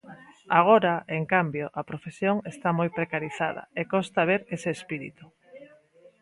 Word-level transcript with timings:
Agora, 0.59 0.93
en 1.17 1.23
cambio, 1.33 1.65
a 1.79 1.81
profesión 1.89 2.35
está 2.53 2.69
moi 2.79 2.89
precarizada 2.97 3.63
e 3.79 3.81
costa 3.93 4.21
ver 4.29 4.41
ese 4.55 4.69
espírito. 4.77 5.25